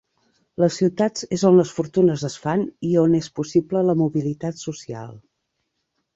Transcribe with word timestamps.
Les 0.61 0.77
ciutats 0.79 1.27
és 1.37 1.43
on 1.49 1.59
les 1.61 1.73
fortunes 1.79 2.23
es 2.31 2.39
fan 2.47 2.65
i 2.93 2.95
on 3.03 3.15
és 3.19 3.29
possible 3.41 3.85
la 3.91 3.97
mobilitat 4.01 4.61
social. 4.65 5.15